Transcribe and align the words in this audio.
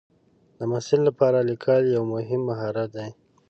د 0.57 0.59
محصل 0.71 1.01
لپاره 1.09 1.39
لیکل 1.49 1.81
یو 1.95 2.03
مهم 2.13 2.41
مهارت 2.49 2.89
دی. 2.97 3.09